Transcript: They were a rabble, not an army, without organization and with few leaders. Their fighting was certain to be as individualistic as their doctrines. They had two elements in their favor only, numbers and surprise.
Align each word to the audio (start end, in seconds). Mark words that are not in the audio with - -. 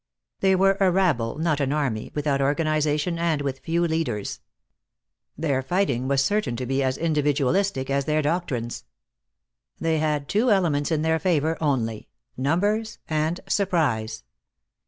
They 0.39 0.55
were 0.55 0.77
a 0.79 0.89
rabble, 0.89 1.37
not 1.37 1.59
an 1.59 1.71
army, 1.71 2.09
without 2.15 2.41
organization 2.41 3.19
and 3.19 3.39
with 3.43 3.59
few 3.59 3.87
leaders. 3.87 4.39
Their 5.37 5.61
fighting 5.61 6.07
was 6.07 6.25
certain 6.25 6.55
to 6.55 6.65
be 6.65 6.81
as 6.81 6.97
individualistic 6.97 7.91
as 7.91 8.05
their 8.05 8.23
doctrines. 8.23 8.85
They 9.79 9.99
had 9.99 10.27
two 10.27 10.49
elements 10.49 10.89
in 10.91 11.03
their 11.03 11.19
favor 11.19 11.55
only, 11.61 12.07
numbers 12.35 12.97
and 13.07 13.41
surprise. 13.47 14.23